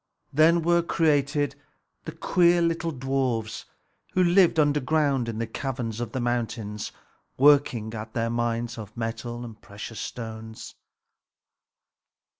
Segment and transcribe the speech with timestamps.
[0.33, 1.55] Then were created
[2.05, 3.65] the queer little dwarfs,
[4.13, 6.91] who lived underground in the caverns of the mountains,
[7.37, 10.73] working at their mines of metal and precious stones.